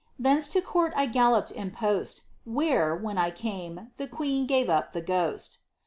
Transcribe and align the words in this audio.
Thence 0.17 0.47
to 0.47 0.61
the 0.61 0.65
court 0.65 0.93
I 0.95 1.05
gal 1.05 1.33
lopped 1.33 1.51
in 1.51 1.69
post, 1.69 2.23
Where, 2.43 2.95
when 2.95 3.19
I 3.19 3.29
camef 3.29 3.89
the 3.97 4.07
jqueeu 4.07 4.47
gave 4.47 4.67
up 4.67 4.93
the 4.93 5.01
ghost. 5.03 5.59